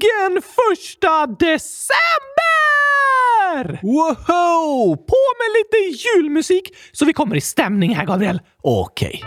Äntligen 0.00 0.42
första 0.42 1.26
december! 1.26 2.00
Woho! 3.82 4.96
På 4.96 5.16
med 5.38 5.50
lite 5.58 5.76
julmusik 6.08 6.74
så 6.92 7.04
vi 7.04 7.12
kommer 7.12 7.36
i 7.36 7.40
stämning 7.40 7.94
här, 7.94 8.06
Gabriel. 8.06 8.40
Okej. 8.62 9.22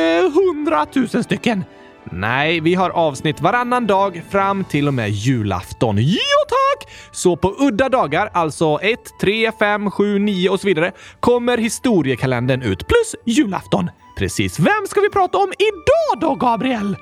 100 0.56 0.86
000 1.14 1.23
stycken. 1.23 1.64
Nej, 2.12 2.59
vi 2.59 2.76
har 2.76 2.90
avsnitt 2.90 3.41
varannan 3.41 3.88
dag 3.88 4.23
fram 4.30 4.64
till 4.64 4.88
och 4.88 4.94
med 4.94 5.09
julafton. 5.09 5.98
Jo 5.98 6.40
tack! 6.48 6.90
Så 7.12 7.36
på 7.36 7.55
udda 7.59 7.90
dagar, 7.90 8.30
alltså 8.34 8.80
1, 8.81 9.00
3, 9.22 9.52
5, 9.59 9.91
7, 9.91 10.20
9 10.20 10.50
och 10.50 10.59
så 10.59 10.68
vidare, 10.68 10.91
kommer 11.20 11.58
historiekalendern 11.58 12.62
ut 12.62 12.88
plus 12.88 13.16
julafton. 13.26 13.89
Precis. 14.17 14.59
Vem 14.59 14.88
ska 14.88 15.02
vi 15.02 15.09
prata 15.09 15.38
om 15.38 15.53
idag 15.59 16.22
då, 16.22 16.36
Gabriel? 16.36 16.95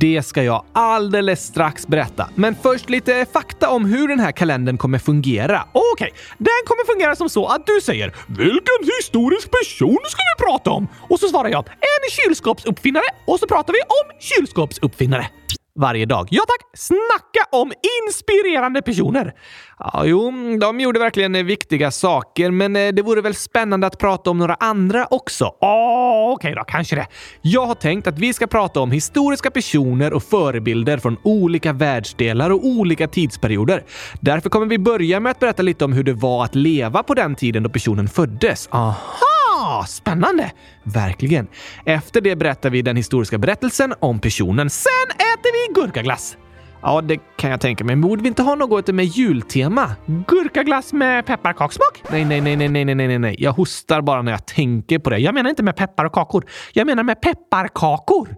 Det 0.00 0.22
ska 0.26 0.42
jag 0.42 0.64
alldeles 0.72 1.44
strax 1.44 1.86
berätta. 1.86 2.28
Men 2.34 2.54
först 2.62 2.90
lite 2.90 3.26
fakta 3.32 3.70
om 3.70 3.84
hur 3.84 4.08
den 4.08 4.20
här 4.20 4.32
kalendern 4.32 4.78
kommer 4.78 4.98
fungera. 4.98 5.64
Okej, 5.72 5.92
okay. 5.92 6.10
den 6.38 6.60
kommer 6.66 6.86
fungera 6.92 7.16
som 7.16 7.28
så 7.28 7.46
att 7.46 7.66
du 7.66 7.80
säger 7.80 8.14
“Vilken 8.26 8.96
historisk 8.96 9.48
person 9.50 9.98
ska 10.08 10.20
vi 10.38 10.44
prata 10.44 10.70
om?” 10.70 10.88
och 11.08 11.20
så 11.20 11.28
svarar 11.28 11.48
jag 11.48 11.68
“En 11.68 12.10
kylskåpsuppfinnare” 12.10 13.04
och 13.26 13.38
så 13.38 13.46
pratar 13.46 13.72
vi 13.72 13.80
om 13.80 14.20
kylskåpsuppfinnare 14.20 15.26
varje 15.74 16.06
dag. 16.06 16.28
Ja 16.30 16.42
tack! 16.46 16.70
Snacka 16.74 17.56
om 17.56 17.72
inspirerande 18.06 18.82
personer! 18.82 19.34
Ja, 19.78 20.02
jo, 20.04 20.32
de 20.60 20.80
gjorde 20.80 20.98
verkligen 20.98 21.46
viktiga 21.46 21.90
saker, 21.90 22.50
men 22.50 22.76
eh, 22.76 22.88
det 22.88 23.02
vore 23.02 23.20
väl 23.20 23.34
spännande 23.34 23.86
att 23.86 23.98
prata 23.98 24.30
om 24.30 24.38
några 24.38 24.54
andra 24.54 25.06
också? 25.10 25.54
Ja, 25.60 26.30
Okej 26.32 26.50
okay 26.50 26.54
då, 26.54 26.64
kanske 26.64 26.96
det. 26.96 27.06
Jag 27.42 27.66
har 27.66 27.74
tänkt 27.74 28.06
att 28.06 28.18
vi 28.18 28.32
ska 28.32 28.46
prata 28.46 28.80
om 28.80 28.90
historiska 28.90 29.50
personer 29.50 30.12
och 30.12 30.22
förebilder 30.22 30.98
från 30.98 31.16
olika 31.22 31.72
världsdelar 31.72 32.50
och 32.50 32.66
olika 32.66 33.08
tidsperioder. 33.08 33.84
Därför 34.20 34.50
kommer 34.50 34.66
vi 34.66 34.78
börja 34.78 35.20
med 35.20 35.30
att 35.30 35.38
berätta 35.38 35.62
lite 35.62 35.84
om 35.84 35.92
hur 35.92 36.04
det 36.04 36.12
var 36.12 36.44
att 36.44 36.54
leva 36.54 37.02
på 37.02 37.14
den 37.14 37.34
tiden 37.34 37.62
då 37.62 37.70
personen 37.70 38.08
föddes. 38.08 38.68
Aha! 38.72 39.33
Ah, 39.66 39.84
spännande! 39.84 40.52
Verkligen. 40.82 41.46
Efter 41.84 42.20
det 42.20 42.36
berättar 42.36 42.70
vi 42.70 42.82
den 42.82 42.96
historiska 42.96 43.38
berättelsen 43.38 43.94
om 44.00 44.20
personen. 44.20 44.70
Sen 44.70 45.08
äter 45.10 45.52
vi 45.52 45.80
gurkaglass. 45.80 46.36
Ja, 46.82 47.00
det 47.00 47.18
kan 47.36 47.50
jag 47.50 47.60
tänka 47.60 47.84
mig. 47.84 47.96
Men 47.96 48.08
borde 48.08 48.22
vi 48.22 48.28
inte 48.28 48.42
ha 48.42 48.54
något 48.54 48.88
med 48.88 49.04
jultema? 49.04 49.90
Gurkaglass 50.06 50.92
med 50.92 51.26
pepparkakssmak? 51.26 52.02
Nej, 52.10 52.24
nej, 52.24 52.40
nej, 52.40 52.56
nej, 52.56 52.68
nej, 52.68 52.84
nej, 52.84 52.94
nej, 52.94 53.18
nej. 53.18 53.36
Jag 53.38 53.52
hostar 53.52 54.00
bara 54.00 54.22
när 54.22 54.32
jag 54.32 54.46
tänker 54.46 54.98
på 54.98 55.10
det. 55.10 55.18
Jag 55.18 55.34
menar 55.34 55.50
inte 55.50 55.62
med 55.62 55.76
peppar 55.76 56.04
och 56.04 56.12
kakor. 56.12 56.44
Jag 56.72 56.86
menar 56.86 57.02
med 57.02 57.20
pepparkakor. 57.20 58.36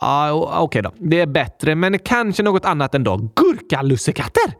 Ja, 0.00 0.32
okej 0.32 0.58
okay 0.58 0.82
då. 0.82 0.92
Det 0.98 1.20
är 1.20 1.26
bättre, 1.26 1.74
men 1.74 1.98
kanske 1.98 2.42
något 2.42 2.64
annat 2.64 2.94
än 2.94 3.04
då. 3.04 3.16
Gurkalussekatter? 3.16 4.54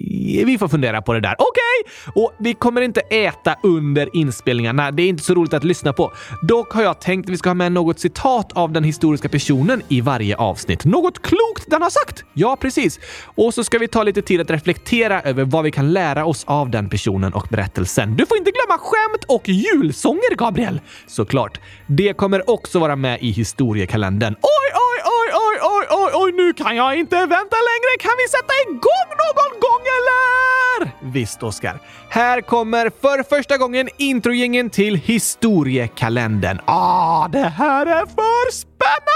Eh, 0.00 0.46
vi 0.46 0.58
får 0.58 0.68
fundera 0.68 1.02
på 1.02 1.12
det 1.12 1.20
där. 1.20 1.34
Okej! 1.38 1.92
Okay. 2.08 2.22
Och 2.22 2.32
vi 2.38 2.54
kommer 2.54 2.80
inte 2.80 3.00
äta 3.00 3.56
under 3.62 4.16
inspelningarna. 4.16 4.90
Det 4.90 5.02
är 5.02 5.08
inte 5.08 5.22
så 5.22 5.34
roligt 5.34 5.54
att 5.54 5.64
lyssna 5.64 5.92
på. 5.92 6.12
Dock 6.42 6.72
har 6.72 6.82
jag 6.82 7.00
tänkt 7.00 7.26
att 7.26 7.32
vi 7.32 7.36
ska 7.36 7.48
ha 7.48 7.54
med 7.54 7.72
något 7.72 8.00
citat 8.00 8.52
av 8.52 8.72
den 8.72 8.84
historiska 8.84 9.28
personen 9.28 9.82
i 9.88 10.00
varje 10.00 10.36
avsnitt. 10.36 10.84
Något 10.84 11.22
klokt 11.22 11.64
den 11.66 11.82
har 11.82 11.90
sagt! 11.90 12.24
Ja, 12.32 12.56
precis. 12.60 13.00
Och 13.24 13.54
så 13.54 13.64
ska 13.64 13.78
vi 13.78 13.88
ta 13.88 14.02
lite 14.02 14.22
tid 14.22 14.40
att 14.40 14.50
reflektera 14.50 15.20
över 15.20 15.44
vad 15.44 15.64
vi 15.64 15.70
kan 15.70 15.92
lära 15.92 16.24
oss 16.24 16.44
av 16.46 16.70
den 16.70 16.88
personen 16.88 17.32
och 17.32 17.46
berättelsen. 17.50 18.16
Du 18.16 18.26
får 18.26 18.38
inte 18.38 18.50
glömma 18.50 18.78
skämt 18.78 19.24
och 19.28 19.48
julsånger, 19.48 20.36
Gabriel! 20.36 20.80
Såklart. 21.06 21.60
Det 21.86 22.12
kommer 22.12 22.50
också 22.50 22.78
vara 22.78 22.96
med 22.96 23.18
i 23.22 23.30
historiekalendern. 23.30 24.34
Oj, 24.34 24.68
oj, 24.74 25.02
oj, 25.04 25.32
oj, 25.34 25.47
oj, 25.62 25.86
oj, 25.90 26.10
oj, 26.14 26.32
nu 26.32 26.52
kan 26.52 26.76
jag 26.76 26.98
inte 26.98 27.16
vänta 27.16 27.56
längre. 27.70 27.92
Kan 28.00 28.12
vi 28.18 28.28
sätta 28.28 28.52
igång 28.66 29.08
någon 29.24 29.60
gång 29.60 29.82
eller? 29.98 30.90
Visst, 31.12 31.42
Oskar. 31.42 31.78
Här 32.08 32.40
kommer 32.40 32.90
för 33.00 33.22
första 33.22 33.56
gången 33.56 33.88
introgängen 33.96 34.70
till 34.70 34.96
historiekalendern. 34.96 36.60
Ah, 36.64 37.28
det 37.28 37.48
här 37.48 37.86
är 37.86 38.06
för 38.06 38.52
spännande! 38.52 39.08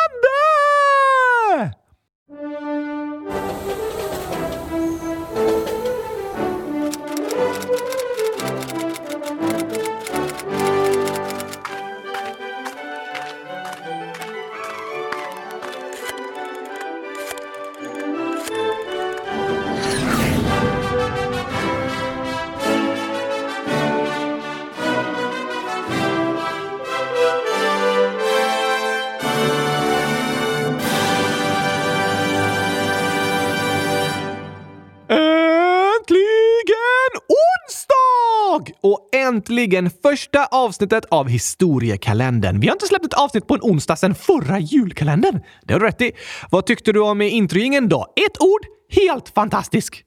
Äntligen 39.32 39.90
första 40.02 40.46
avsnittet 40.46 41.04
av 41.10 41.28
historiekalendern. 41.28 42.60
Vi 42.60 42.66
har 42.66 42.74
inte 42.74 42.86
släppt 42.86 43.04
ett 43.04 43.14
avsnitt 43.14 43.46
på 43.46 43.54
en 43.54 43.60
onsdag 43.62 43.96
sedan 43.96 44.14
förra 44.14 44.58
julkalendern. 44.58 45.40
Det 45.62 45.72
har 45.72 45.80
du 45.80 45.86
rätt 45.86 46.00
i. 46.00 46.12
Vad 46.50 46.66
tyckte 46.66 46.92
du 46.92 47.00
om 47.00 47.20
introingen 47.20 47.88
då? 47.88 48.06
Ett 48.26 48.40
ord? 48.40 48.60
Helt 48.90 49.28
fantastisk. 49.28 50.04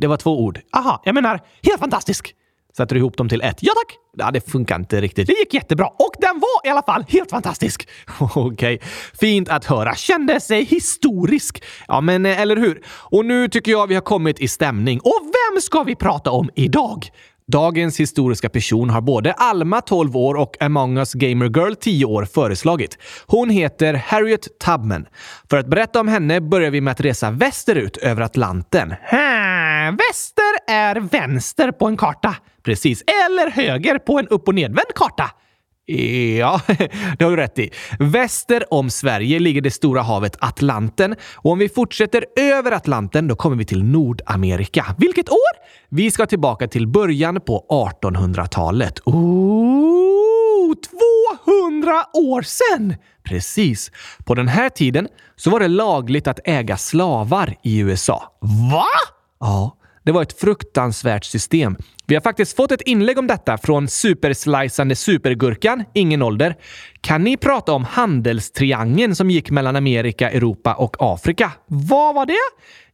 Det 0.00 0.06
var 0.06 0.16
två 0.16 0.44
ord. 0.44 0.60
Aha, 0.72 1.02
jag 1.04 1.14
menar 1.14 1.40
helt 1.62 1.80
fantastisk. 1.80 2.34
Sätter 2.76 2.94
du 2.94 3.00
ihop 3.00 3.16
dem 3.16 3.28
till 3.28 3.40
ett? 3.40 3.58
Ja 3.60 3.72
tack! 3.74 3.96
Ja, 4.16 4.30
det 4.30 4.50
funkar 4.50 4.76
inte 4.76 5.00
riktigt. 5.00 5.26
Det 5.26 5.32
gick 5.32 5.54
jättebra 5.54 5.86
och 5.86 6.12
den 6.18 6.40
var 6.40 6.68
i 6.68 6.68
alla 6.68 6.82
fall 6.82 7.04
helt 7.08 7.30
fantastisk. 7.30 7.88
Okej, 8.20 8.74
okay. 8.74 8.78
fint 9.20 9.48
att 9.48 9.64
höra. 9.64 9.94
Kände 9.94 10.40
sig 10.40 10.64
historisk. 10.64 11.62
Ja, 11.88 12.00
men 12.00 12.26
eh, 12.26 12.40
eller 12.40 12.56
hur? 12.56 12.82
Och 12.88 13.24
nu 13.24 13.48
tycker 13.48 13.72
jag 13.72 13.86
vi 13.86 13.94
har 13.94 14.02
kommit 14.02 14.40
i 14.40 14.48
stämning. 14.48 15.00
Och 15.00 15.20
vem 15.22 15.60
ska 15.60 15.82
vi 15.82 15.94
prata 15.94 16.30
om 16.30 16.50
idag? 16.54 17.10
Dagens 17.52 18.00
historiska 18.00 18.48
person 18.48 18.90
har 18.90 19.00
både 19.00 19.32
Alma, 19.32 19.80
12 19.80 20.16
år, 20.16 20.34
och 20.34 20.62
Among 20.62 20.98
us 20.98 21.12
Gamer 21.12 21.46
Girl, 21.46 21.74
10 21.74 22.04
år, 22.04 22.24
föreslagit. 22.24 22.98
Hon 23.26 23.50
heter 23.50 23.94
Harriet 23.94 24.58
Tubman. 24.58 25.06
För 25.50 25.56
att 25.56 25.66
berätta 25.66 26.00
om 26.00 26.08
henne 26.08 26.40
börjar 26.40 26.70
vi 26.70 26.80
med 26.80 26.92
att 26.92 27.00
resa 27.00 27.30
västerut 27.30 27.96
över 27.96 28.22
Atlanten. 28.22 28.90
Ha, 28.90 29.96
väster 29.98 30.72
är 30.72 30.96
vänster 30.96 31.70
på 31.72 31.86
en 31.86 31.96
karta. 31.96 32.36
Precis. 32.64 33.02
Eller 33.02 33.50
höger 33.50 33.98
på 33.98 34.18
en 34.18 34.28
upp 34.28 34.48
och 34.48 34.54
nedvänd 34.54 34.94
karta. 34.94 35.30
Ja, 36.38 36.60
det 37.18 37.24
har 37.24 37.30
du 37.30 37.36
rätt 37.36 37.58
i. 37.58 37.70
Väster 37.98 38.74
om 38.74 38.90
Sverige 38.90 39.38
ligger 39.38 39.60
det 39.60 39.70
stora 39.70 40.02
havet 40.02 40.36
Atlanten 40.40 41.14
och 41.34 41.52
om 41.52 41.58
vi 41.58 41.68
fortsätter 41.68 42.24
över 42.36 42.72
Atlanten 42.72 43.28
då 43.28 43.36
kommer 43.36 43.56
vi 43.56 43.64
till 43.64 43.84
Nordamerika. 43.84 44.86
Vilket 44.98 45.30
år? 45.30 45.58
Vi 45.88 46.10
ska 46.10 46.26
tillbaka 46.26 46.68
till 46.68 46.86
början 46.86 47.40
på 47.40 47.66
1800-talet. 48.02 49.00
Oh, 49.04 50.74
200 51.44 52.04
år 52.14 52.42
sedan! 52.42 52.94
Precis. 53.24 53.90
På 54.24 54.34
den 54.34 54.48
här 54.48 54.68
tiden 54.68 55.08
så 55.36 55.50
var 55.50 55.60
det 55.60 55.68
lagligt 55.68 56.26
att 56.26 56.40
äga 56.44 56.76
slavar 56.76 57.54
i 57.62 57.78
USA. 57.78 58.38
Va? 58.72 58.86
Det 60.04 60.12
var 60.12 60.22
ett 60.22 60.40
fruktansvärt 60.40 61.24
system. 61.24 61.76
Vi 62.06 62.14
har 62.14 62.22
faktiskt 62.22 62.56
fått 62.56 62.72
ett 62.72 62.82
inlägg 62.82 63.18
om 63.18 63.26
detta 63.26 63.58
från 63.58 63.88
superslicande 63.88 64.96
supergurkan, 64.96 65.84
ingen 65.94 66.22
ålder. 66.22 66.56
Kan 67.00 67.24
ni 67.24 67.36
prata 67.36 67.72
om 67.72 67.84
handelstriangeln 67.84 69.14
som 69.14 69.30
gick 69.30 69.50
mellan 69.50 69.76
Amerika, 69.76 70.30
Europa 70.30 70.74
och 70.74 70.96
Afrika? 70.98 71.52
Vad 71.66 72.14
var 72.14 72.26
det? 72.26 72.34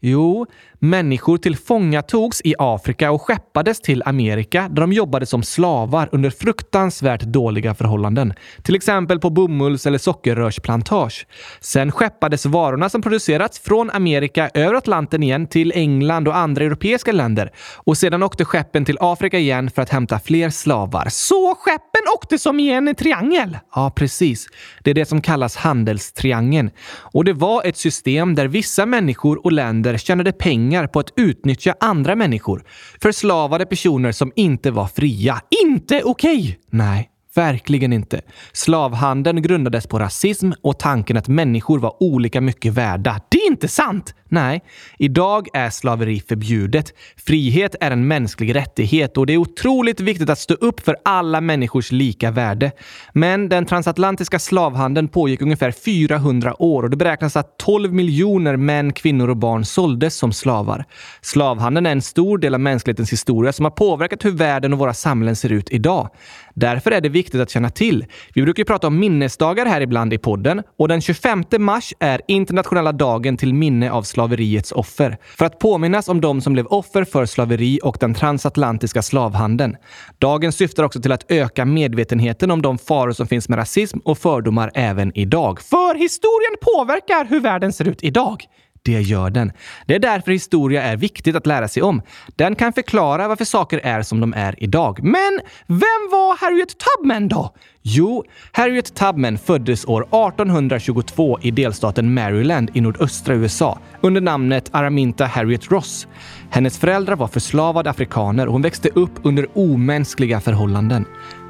Jo, 0.07 0.47
människor 0.79 1.39
tillfångatogs 1.39 2.41
i 2.45 2.55
Afrika 2.59 3.11
och 3.11 3.23
skeppades 3.23 3.81
till 3.81 4.03
Amerika 4.07 4.69
där 4.71 4.81
de 4.81 4.93
jobbade 4.93 5.27
som 5.27 5.43
slavar 5.43 6.09
under 6.13 6.31
fruktansvärt 6.31 7.21
dåliga 7.21 7.75
förhållanden. 7.75 8.35
Till 8.63 8.75
exempel 8.75 9.21
på 9.21 9.31
bomulls 9.31 9.87
eller 9.87 9.99
sockerrörsplantage. 9.99 11.27
Sen 11.61 11.93
skeppades 11.93 12.47
varorna 12.47 12.89
som 12.89 13.03
producerats 13.03 13.59
från 13.59 13.91
Amerika 13.91 14.51
över 14.55 14.75
Atlanten 14.75 15.23
igen 15.23 15.47
till 15.47 15.73
England 15.75 16.29
och 16.29 16.37
andra 16.37 16.65
europeiska 16.65 17.13
länder. 17.13 17.53
Och 17.77 17.99
sedan 17.99 18.23
åkte 18.23 18.45
skeppen 18.45 18.85
till 18.85 18.99
Afrika 19.01 19.39
igen 19.39 19.71
för 19.71 19.83
att 19.83 19.91
hämta 19.91 20.19
fler 20.19 20.51
slavar. 20.51 21.07
Så 21.11 21.55
skeppen 21.55 22.03
åkte 22.15 22.39
som 22.39 22.61
i 22.61 22.71
en 22.71 22.95
triangel? 22.95 23.59
Ja, 23.75 23.93
precis. 23.97 24.47
Det 24.83 24.91
är 24.91 24.95
det 24.95 25.05
som 25.05 25.21
kallas 25.21 25.57
handelstriangeln. 25.57 26.71
Och 26.97 27.25
det 27.25 27.33
var 27.33 27.65
ett 27.65 27.77
system 27.77 28.35
där 28.35 28.49
vissa 28.49 28.87
människor 28.87 29.45
och 29.45 29.53
länder 29.53 29.94
tjänade 29.99 30.33
pengar 30.33 30.87
på 30.87 31.01
att 31.01 31.13
utnyttja 31.17 31.75
andra 31.81 32.17
människor. 32.17 32.65
Förslavade 33.03 33.67
personer 33.67 34.13
som 34.13 34.33
inte 34.37 34.71
var 34.71 34.87
fria. 34.87 35.41
Inte 35.65 36.03
okej! 36.05 36.39
Okay. 36.39 36.55
Nej. 36.71 37.11
Verkligen 37.35 37.93
inte. 37.93 38.21
Slavhandeln 38.53 39.43
grundades 39.43 39.87
på 39.87 39.99
rasism 39.99 40.51
och 40.63 40.79
tanken 40.79 41.17
att 41.17 41.29
människor 41.29 41.79
var 41.79 42.03
olika 42.03 42.41
mycket 42.41 42.73
värda. 42.73 43.21
Det 43.29 43.39
är 43.39 43.51
inte 43.51 43.69
sant! 43.69 44.15
Nej, 44.35 44.63
idag 44.99 45.49
är 45.53 45.71
slaveri 45.71 46.23
förbjudet. 46.29 46.95
Frihet 47.17 47.77
är 47.81 47.91
en 47.91 48.09
mänsklig 48.09 48.55
rättighet 48.55 49.17
och 49.17 49.27
det 49.27 49.33
är 49.33 49.37
otroligt 49.37 50.01
viktigt 50.01 50.31
att 50.31 50.39
stå 50.39 50.55
upp 50.55 50.81
för 50.81 50.97
alla 51.05 51.41
människors 51.41 51.93
lika 51.93 52.31
värde. 52.31 52.73
Men 53.13 53.49
den 53.49 53.67
transatlantiska 53.67 54.39
slavhandeln 54.39 55.09
pågick 55.09 55.43
ungefär 55.43 55.71
400 55.71 56.63
år 56.63 56.83
och 56.83 56.91
det 56.91 56.97
beräknas 56.97 57.37
att 57.37 57.59
12 57.59 57.93
miljoner 57.93 58.57
män, 58.57 58.93
kvinnor 58.93 59.31
och 59.31 59.37
barn 59.37 59.65
såldes 59.65 60.17
som 60.17 60.33
slavar. 60.33 60.85
Slavhandeln 61.21 61.87
är 61.87 61.93
en 61.93 62.03
stor 62.03 62.39
del 62.39 62.55
av 62.55 62.61
mänsklighetens 62.61 63.13
historia 63.13 63.53
som 63.53 63.65
har 63.65 63.71
påverkat 63.71 64.25
hur 64.25 64.31
världen 64.31 64.73
och 64.73 64.79
våra 64.79 64.95
samhällen 64.95 65.37
ser 65.37 65.53
ut 65.53 65.71
idag. 65.71 66.11
Därför 66.55 66.91
är 66.91 67.01
det 67.01 67.09
viktigt 67.09 67.41
att 67.41 67.51
känna 67.51 67.71
till. 67.71 68.07
Vi 68.35 68.43
brukar 68.43 68.61
ju 68.61 68.65
prata 68.65 68.87
om 68.87 68.99
minnesdagar 68.99 69.67
här 69.67 69.81
ibland 69.81 70.13
i 70.13 70.19
podden 70.19 70.63
och 70.79 70.89
den 70.89 71.01
25 71.01 71.45
mars 71.59 71.95
är 72.01 72.21
internationella 72.29 72.93
dagen 72.93 73.37
till 73.37 73.55
minne 73.55 73.91
av 73.91 74.03
slaveriets 74.25 74.73
offer. 74.73 75.19
För 75.39 75.45
att 75.45 75.59
påminnas 75.59 76.09
om 76.09 76.21
de 76.21 76.41
som 76.41 76.53
blev 76.53 76.67
offer 76.67 77.05
för 77.05 77.27
slaveri 77.27 77.81
och 77.83 77.97
den 78.01 78.15
transatlantiska 78.15 79.03
slavhandeln. 79.03 79.77
Dagen 80.19 80.53
syftar 80.53 80.85
också 80.85 81.01
till 81.01 81.13
att 81.13 81.31
öka 81.31 81.65
medvetenheten 81.65 82.51
om 82.51 82.63
de 82.63 82.79
faror 82.79 83.13
som 83.13 83.27
finns 83.27 83.49
med 83.49 83.59
rasism 83.59 83.99
och 84.05 84.19
fördomar 84.19 84.71
även 84.75 85.13
idag. 85.19 85.61
För 85.61 85.95
historien 85.95 86.57
påverkar 86.61 87.25
hur 87.25 87.41
världen 87.41 87.73
ser 87.73 87.89
ut 87.89 88.05
idag. 88.05 88.45
Det 88.85 89.01
gör 89.01 89.31
den. 89.31 89.53
Det 89.87 89.95
är 89.95 89.99
därför 89.99 90.33
historia 90.33 90.83
är 90.83 90.97
viktigt 90.97 91.37
att 91.37 91.47
lära 91.47 91.69
sig 91.69 91.83
om. 91.83 92.03
Den 92.37 92.55
kan 92.55 92.73
förklara 92.73 93.29
varför 93.29 93.45
saker 93.45 93.81
är 93.83 94.03
som 94.03 94.21
de 94.21 94.35
är 94.35 94.63
idag. 94.63 95.03
Men 95.03 95.41
vem 95.67 96.11
var 96.11 96.37
Harriet 96.41 96.75
Tubman 96.79 97.29
då? 97.29 97.55
Jo, 97.83 98.25
Harriet 98.53 98.95
Tubman 98.95 99.39
föddes 99.39 99.85
år 99.85 100.03
1822 100.03 101.39
i 101.43 101.51
delstaten 101.51 102.15
Maryland 102.15 102.71
i 102.75 102.81
nordöstra 102.81 103.35
USA 103.35 103.79
under 104.01 104.21
namnet 104.21 104.69
Araminta 104.73 105.25
Harriet 105.25 105.71
Ross. 105.71 106.07
Hennes 106.51 106.79
föräldrar 106.79 107.17
var 107.17 107.29
förslavade 107.29 107.91
afrikaner 107.91 108.47
och 108.47 108.53
hon 108.53 108.63
växte 108.63 108.89
upp 108.89 109.13
under 109.23 109.47
omänskliga 109.55 110.41
förhållanden. 110.41 111.05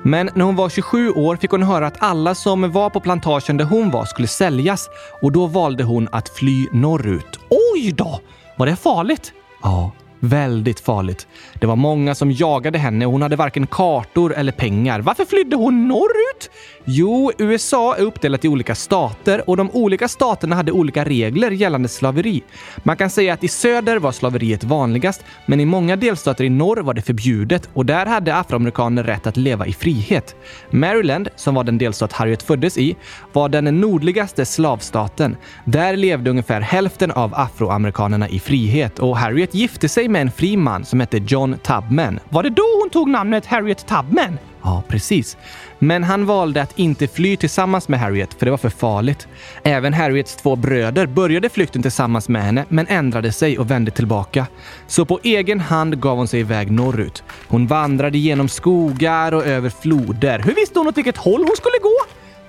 Men 0.07 0.31
när 0.35 0.45
hon 0.45 0.57
var 0.57 0.69
27 0.69 1.11
år 1.11 1.37
fick 1.37 1.51
hon 1.51 1.63
höra 1.63 1.87
att 1.87 2.03
alla 2.03 2.35
som 2.35 2.73
var 2.73 2.91
på 2.91 3.01
plantagen 3.01 3.57
där 3.57 3.65
hon 3.65 3.91
var 3.91 4.05
skulle 4.05 4.29
säljas 4.29 4.89
och 5.23 5.33
då 5.33 5.47
valde 5.47 5.85
hon 5.85 6.09
att 6.13 6.29
fly 6.29 6.69
norrut. 6.73 7.41
Oj 7.75 7.93
då! 7.93 8.21
Var 8.57 8.67
det 8.67 8.77
farligt? 8.77 9.33
Ja, 9.63 9.93
Väldigt 10.25 10.81
farligt. 10.81 11.27
Det 11.55 11.67
var 11.67 11.77
många 11.77 12.15
som 12.15 12.33
jagade 12.33 12.79
henne 12.79 13.07
och 13.07 13.13
hon 13.13 13.23
hade 13.23 13.37
varken 13.37 13.67
kartor 13.67 14.35
eller 14.35 14.53
pengar. 14.53 15.01
Varför 15.01 15.25
flydde 15.25 15.57
hon 15.57 15.89
norrut? 15.89 16.51
Jo, 16.85 17.33
USA 17.39 17.97
är 17.97 18.03
uppdelat 18.03 18.45
i 18.45 18.49
olika 18.49 18.75
stater 18.75 19.51
och 19.51 19.57
de 19.57 19.71
olika 19.71 20.09
staterna 20.09 20.57
hade 20.57 20.73
olika 20.73 21.05
regler 21.05 21.51
gällande 21.51 21.89
slaveri. 21.89 22.43
Man 22.77 22.97
kan 22.97 23.11
säga 23.11 23.35
att 23.35 23.45
i 23.45 23.49
söder 23.49 23.97
var 23.97 24.13
slaveriet 24.13 24.65
vanligast, 24.65 25.25
men 25.47 25.61
i 25.61 25.65
många 25.65 25.97
delstater 25.97 26.45
i 26.45 26.51
norr 26.51 26.83
var 26.83 26.95
det 26.95 27.03
förbjudet 27.03 27.69
och 27.75 27.87
där 27.87 28.07
hade 28.07 28.37
afroamerikaner 28.37 29.03
rätt 29.03 29.27
att 29.27 29.37
leva 29.37 29.67
i 29.67 29.73
frihet. 29.73 30.37
Maryland, 30.71 31.29
som 31.37 31.55
var 31.55 31.65
den 31.65 31.79
delstat 31.79 32.13
Harriet 32.13 32.43
föddes 32.43 32.79
i, 32.79 32.97
var 33.33 33.49
den 33.49 33.81
nordligaste 33.81 34.47
slavstaten. 34.47 35.37
Där 35.65 35.97
levde 35.97 36.31
ungefär 36.31 36.61
hälften 36.61 37.11
av 37.11 37.35
afroamerikanerna 37.35 38.29
i 38.29 38.41
frihet 38.41 38.99
och 38.99 39.17
Harriet 39.17 39.55
gifte 39.55 39.89
sig 39.89 40.09
med 40.15 40.23
en 40.23 40.31
fri 40.31 40.57
man 40.57 40.85
som 40.85 41.01
hette 41.01 41.19
John 41.19 41.59
Tubman. 41.63 42.21
Var 42.29 42.43
det 42.43 42.51
då 42.51 42.63
hon 42.81 42.91
tog 42.91 43.09
namnet 43.09 43.47
Harriet 43.47 43.87
Tubman? 43.87 44.39
Ja, 44.63 44.83
precis. 44.89 45.37
Men 45.79 46.05
han 46.05 46.27
valde 46.27 46.63
att 46.63 46.79
inte 46.79 47.09
fly 47.09 47.37
tillsammans 47.37 47.89
med 47.89 48.01
Harriet 48.01 48.35
för 48.35 48.47
det 48.47 48.51
var 48.51 48.59
för 48.59 48.69
farligt. 48.69 49.29
Även 49.63 49.93
Harriets 49.93 50.37
två 50.37 50.57
bröder 50.57 51.07
började 51.07 51.49
flykten 51.49 51.83
tillsammans 51.83 52.29
med 52.29 52.43
henne 52.43 52.65
men 52.69 52.87
ändrade 52.87 53.33
sig 53.33 53.59
och 53.59 53.71
vände 53.71 53.91
tillbaka. 53.91 54.47
Så 54.87 55.05
på 55.05 55.21
egen 55.23 55.61
hand 55.61 56.01
gav 56.01 56.17
hon 56.17 56.29
sig 56.29 56.41
iväg 56.41 56.71
norrut. 56.71 57.23
Hon 57.49 57.67
vandrade 57.67 58.19
genom 58.19 58.49
skogar 58.49 59.33
och 59.33 59.47
över 59.47 59.71
floder. 59.71 60.39
Hur 60.39 60.55
visste 60.55 60.79
hon 60.79 60.89
åt 60.89 60.97
vilket 60.97 61.17
håll 61.17 61.41
hon 61.41 61.57
skulle 61.57 61.79
gå? 61.83 61.97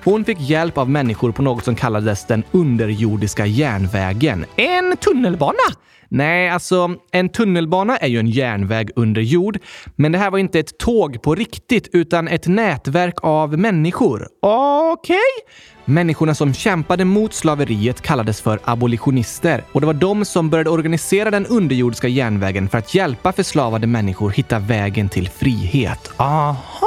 Hon 0.04 0.26
fick 0.26 0.40
hjälp 0.40 0.78
av 0.78 0.90
människor 0.90 1.32
på 1.32 1.42
något 1.42 1.64
som 1.66 1.76
kallades 1.76 2.26
den 2.26 2.44
underjordiska 2.52 3.46
järnvägen. 3.46 4.46
En 4.56 4.98
tunnelbana! 4.98 5.76
Nej, 6.10 6.50
alltså 6.50 6.96
en 7.12 7.30
tunnelbana 7.30 7.98
är 7.98 8.08
ju 8.08 8.20
en 8.20 8.28
järnväg 8.28 8.90
under 8.96 9.22
jord. 9.22 9.60
Men 9.96 10.12
det 10.12 10.18
här 10.18 10.32
var 10.32 10.38
inte 10.38 10.60
ett 10.60 10.78
tåg 10.78 11.22
på 11.22 11.36
riktigt, 11.36 11.90
utan 11.94 12.28
ett 12.28 12.48
nätverk 12.48 13.16
av 13.22 13.60
människor. 13.60 14.28
Okej? 14.42 15.16
Okay. 15.16 15.18
Människorna 15.88 16.36
som 16.36 16.54
kämpade 16.54 17.06
mot 17.06 17.34
slaveriet 17.34 18.02
kallades 18.02 18.42
för 18.42 18.60
abolitionister 18.64 19.64
och 19.72 19.82
det 19.82 19.88
var 19.88 19.94
de 19.94 20.26
som 20.26 20.50
började 20.50 20.70
organisera 20.70 21.32
den 21.32 21.46
underjordiska 21.46 22.08
järnvägen 22.08 22.70
för 22.70 22.78
att 22.78 22.96
hjälpa 22.96 23.32
förslavade 23.32 23.88
människor 23.88 24.30
hitta 24.30 24.60
vägen 24.60 25.10
till 25.10 25.30
frihet. 25.30 26.12
Aha! 26.18 26.85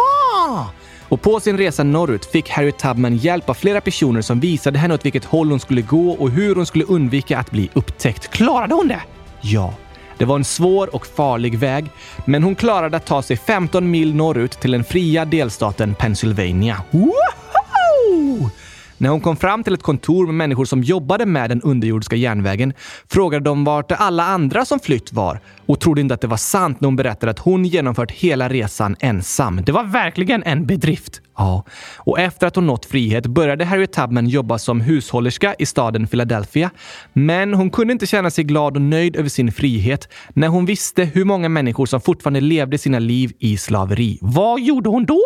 Och 1.09 1.23
på 1.23 1.41
sin 1.41 1.59
resa 1.59 1.83
norrut 1.83 2.25
fick 2.25 2.51
Harriet 2.51 2.79
Tubman 2.79 3.17
hjälp 3.17 3.49
av 3.49 3.55
flera 3.55 3.81
personer 3.81 4.23
som 4.23 4.41
visade 4.41 4.79
henne 4.79 4.95
åt 4.95 5.05
vilket 5.05 5.25
håll 5.25 5.51
hon 5.51 5.61
skulle 5.61 5.83
gå 5.83 6.11
och 6.11 6.31
hur 6.31 6.55
hon 6.55 6.67
skulle 6.67 6.85
undvika 6.85 7.39
att 7.39 7.51
bli 7.51 7.71
upptäckt. 7.73 8.29
Klarade 8.29 8.75
hon 8.75 8.89
det? 8.89 9.03
Ja. 9.41 9.75
Det 10.19 10.25
var 10.25 10.37
en 10.37 10.45
svår 10.45 10.95
och 10.95 11.07
farlig 11.07 11.59
väg, 11.59 11.87
men 12.25 12.43
hon 12.43 12.55
klarade 12.55 12.97
att 12.97 13.07
ta 13.07 13.23
sig 13.23 13.37
15 13.37 13.91
mil 13.91 14.15
norrut 14.15 14.53
till 14.53 14.71
den 14.71 14.85
fria 14.85 15.25
delstaten 15.25 15.95
Pennsylvania. 15.95 16.83
Woho! 16.91 18.51
När 18.99 19.11
hon 19.11 19.21
kom 19.21 19.37
fram 19.37 19.65
till 19.65 19.75
ett 19.75 19.83
kontor 19.83 20.27
med 20.27 20.35
människor 20.35 20.65
som 20.65 20.83
jobbade 20.83 21.27
med 21.27 21.51
den 21.51 21.63
underjordiska 21.63 22.17
järnvägen 22.17 22.73
frågade 23.09 23.45
de 23.45 23.65
vart 23.65 23.93
alla 23.93 24.25
andra 24.25 24.65
som 24.65 24.81
flytt 24.81 25.13
var 25.13 25.41
och 25.67 25.81
trodde 25.81 26.01
inte 26.01 26.15
att 26.15 26.21
det 26.21 26.27
var 26.27 26.37
sant 26.37 26.81
när 26.81 26.87
hon 26.87 26.97
berättade 26.97 27.31
att 27.31 27.39
hon 27.39 27.65
genomfört 27.65 28.11
hela 28.11 28.49
resan 28.49 28.97
ensam. 29.01 29.61
Det 29.67 29.73
var 29.73 29.85
verkligen 29.85 30.43
en 30.43 30.67
bedrift. 30.67 31.21
Ja, 31.39 31.65
och 31.97 32.21
efter 32.21 32.47
att 32.47 32.57
hon 32.57 32.67
nått 32.67 32.87
frihet 32.87 33.27
började 33.27 33.65
Harriet 33.65 33.93
Tubman 33.93 34.29
jobba 34.29 34.59
som 34.59 34.81
hushållerska 34.81 35.55
i 35.59 35.67
staden 35.67 36.07
Philadelphia. 36.07 36.71
Men 37.13 37.55
hon 37.55 37.71
kunde 37.71 37.93
inte 37.93 38.07
känna 38.07 38.31
sig 38.31 38.45
glad 38.45 38.77
och 38.77 38.83
nöjd 38.83 39.17
över 39.17 39.29
sin 39.29 39.53
frihet 39.53 40.09
när 40.29 40.49
hon 40.49 40.67
visste 40.67 41.05
hur 41.05 41.25
många 41.25 41.49
människor 41.49 41.87
som 41.87 42.01
fortfarande 42.01 42.41
levde 42.41 42.79
sina 42.79 42.99
liv 42.99 43.33
i 43.39 43.57
slaveri. 43.57 44.19
Vad 44.21 44.61
gjorde 44.61 44.89
hon 44.89 45.05
då? 45.05 45.21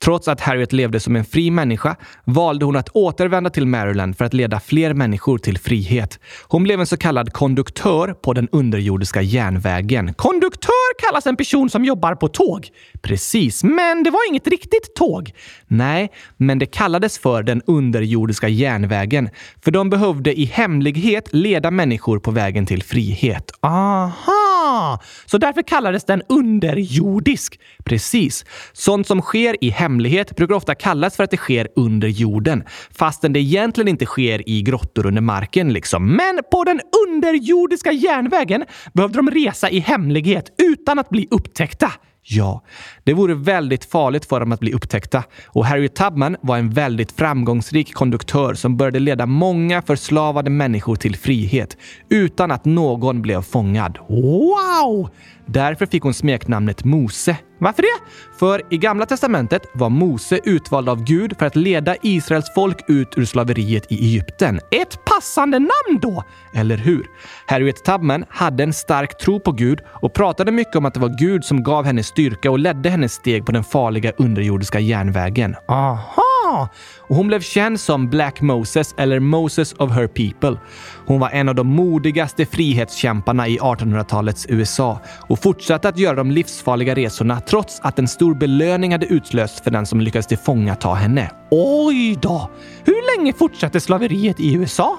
Trots 0.00 0.28
att 0.28 0.40
Harriet 0.40 0.72
levde 0.72 1.00
som 1.00 1.16
en 1.16 1.24
fri 1.24 1.50
människa 1.50 1.96
valde 2.24 2.64
hon 2.64 2.76
att 2.76 2.88
återvända 2.88 3.50
till 3.50 3.66
Maryland 3.66 4.18
för 4.18 4.24
att 4.24 4.34
leda 4.34 4.60
fler 4.60 4.94
människor 4.94 5.38
till 5.38 5.58
frihet. 5.58 6.20
Hon 6.48 6.62
blev 6.62 6.80
en 6.80 6.86
så 6.86 6.96
kallad 6.96 7.32
konduktör 7.32 8.14
på 8.14 8.32
den 8.32 8.48
underjordiska 8.52 9.22
järnvägen. 9.22 10.14
Konduktör 10.14 11.00
kallas 11.06 11.26
en 11.26 11.36
person 11.36 11.70
som 11.70 11.84
jobbar 11.84 12.14
på 12.14 12.28
tåg. 12.28 12.68
Precis, 13.02 13.64
men 13.64 14.02
det 14.02 14.10
var 14.10 14.28
inget 14.28 14.46
riktigt 14.48 14.94
tåg. 14.94 15.32
Nej, 15.66 16.12
men 16.36 16.58
det 16.58 16.66
kallades 16.66 17.18
för 17.18 17.42
den 17.42 17.62
underjordiska 17.66 18.48
järnvägen, 18.48 19.30
för 19.64 19.70
de 19.70 19.90
behövde 19.90 20.40
i 20.40 20.44
hemlighet 20.44 21.28
leda 21.32 21.70
människor 21.70 22.18
på 22.18 22.30
vägen 22.30 22.66
till 22.66 22.82
frihet. 22.82 23.50
Aha! 23.60 25.00
Så 25.26 25.38
därför 25.38 25.62
kallades 25.62 26.04
den 26.04 26.22
underjordisk. 26.28 27.60
Precis. 27.84 28.44
Sånt 28.72 29.06
som 29.06 29.22
sker 29.22 29.64
i 29.64 29.70
hemlighet 29.70 30.36
brukar 30.36 30.54
ofta 30.54 30.74
kallas 30.74 31.16
för 31.16 31.24
att 31.24 31.30
det 31.30 31.36
sker 31.36 31.68
under 31.76 32.08
jorden, 32.08 32.64
fastän 32.90 33.32
det 33.32 33.40
egentligen 33.40 33.88
inte 33.88 34.06
sker 34.06 34.48
i 34.48 34.62
grottor 34.62 35.06
under 35.06 35.22
marken 35.22 35.72
liksom. 35.72 36.16
Men 36.16 36.40
på 36.52 36.64
den 36.64 36.80
underjordiska 37.06 37.92
järnvägen 37.92 38.64
behövde 38.92 39.18
de 39.18 39.30
resa 39.30 39.70
i 39.70 39.78
hemlighet 39.78 40.52
utan 40.62 40.98
att 40.98 41.08
bli 41.08 41.28
upptäckta. 41.30 41.92
Ja, 42.22 42.62
det 43.04 43.14
vore 43.14 43.34
väldigt 43.34 43.84
farligt 43.84 44.24
för 44.24 44.40
dem 44.40 44.52
att 44.52 44.60
bli 44.60 44.72
upptäckta. 44.72 45.24
Och 45.46 45.66
Harriet 45.66 45.94
Tubman 45.94 46.36
var 46.40 46.58
en 46.58 46.70
väldigt 46.70 47.12
framgångsrik 47.12 47.94
konduktör 47.94 48.54
som 48.54 48.76
började 48.76 48.98
leda 48.98 49.26
många 49.26 49.82
förslavade 49.82 50.50
människor 50.50 50.96
till 50.96 51.16
frihet 51.16 51.76
utan 52.08 52.50
att 52.50 52.64
någon 52.64 53.22
blev 53.22 53.42
fångad. 53.42 53.98
Wow! 54.08 55.10
Därför 55.46 55.86
fick 55.86 56.02
hon 56.02 56.14
smeknamnet 56.14 56.84
Mose. 56.84 57.36
Varför 57.58 57.82
det? 57.82 58.10
För 58.38 58.62
i 58.70 58.78
Gamla 58.78 59.06
Testamentet 59.06 59.62
var 59.74 59.88
Mose 59.88 60.40
utvald 60.44 60.88
av 60.88 61.04
Gud 61.04 61.38
för 61.38 61.46
att 61.46 61.56
leda 61.56 61.96
Israels 62.02 62.54
folk 62.54 62.90
ut 62.90 63.08
ur 63.16 63.24
slaveriet 63.24 63.92
i 63.92 63.94
Egypten. 63.94 64.60
Ett 64.70 65.04
passande 65.18 65.58
namn 65.58 66.00
då! 66.00 66.22
Eller 66.52 66.76
hur? 66.76 67.06
Harriet 67.46 67.84
Tubman 67.84 68.24
hade 68.28 68.62
en 68.62 68.72
stark 68.72 69.18
tro 69.18 69.40
på 69.40 69.52
Gud 69.52 69.80
och 69.86 70.14
pratade 70.14 70.52
mycket 70.52 70.76
om 70.76 70.84
att 70.84 70.94
det 70.94 71.00
var 71.00 71.18
Gud 71.18 71.44
som 71.44 71.62
gav 71.62 71.84
henne 71.84 72.02
styrka 72.02 72.50
och 72.50 72.58
ledde 72.58 72.90
hennes 72.90 73.12
steg 73.12 73.46
på 73.46 73.52
den 73.52 73.64
farliga 73.64 74.12
underjordiska 74.16 74.80
järnvägen. 74.80 75.56
Aha! 75.68 76.68
Och 76.98 77.16
hon 77.16 77.26
blev 77.26 77.40
känd 77.40 77.80
som 77.80 78.08
Black 78.08 78.40
Moses 78.40 78.94
eller 78.98 79.20
Moses 79.20 79.72
of 79.72 79.92
her 79.92 80.06
people. 80.06 80.60
Hon 81.06 81.20
var 81.20 81.30
en 81.30 81.48
av 81.48 81.54
de 81.54 81.66
modigaste 81.66 82.46
frihetskämparna 82.46 83.48
i 83.48 83.58
1800-talets 83.58 84.46
USA 84.48 85.00
och 85.28 85.42
fortsatte 85.42 85.88
att 85.88 85.98
göra 85.98 86.16
de 86.16 86.30
livsfarliga 86.30 86.94
resorna 86.94 87.40
trots 87.40 87.80
att 87.82 87.98
en 87.98 88.08
stor 88.08 88.34
belöning 88.34 88.92
hade 88.92 89.06
utlösts 89.06 89.60
för 89.60 89.70
den 89.70 89.86
som 89.86 90.00
lyckades 90.00 90.26
tillfångata 90.26 90.94
henne. 90.94 91.30
Oj 91.50 92.18
då! 92.22 92.50
Hur 92.84 93.16
länge 93.16 93.32
fortsatte 93.32 93.80
slaveriet 93.80 94.40
i 94.40 94.54
USA? 94.54 94.98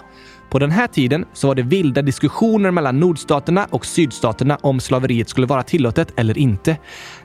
På 0.49 0.59
den 0.59 0.71
här 0.71 0.87
tiden 0.87 1.25
så 1.33 1.47
var 1.47 1.55
det 1.55 1.61
vilda 1.61 2.01
diskussioner 2.01 2.71
mellan 2.71 2.99
nordstaterna 2.99 3.67
och 3.69 3.85
sydstaterna 3.85 4.57
om 4.61 4.79
slaveriet 4.79 5.29
skulle 5.29 5.47
vara 5.47 5.63
tillåtet 5.63 6.13
eller 6.15 6.37
inte. 6.37 6.77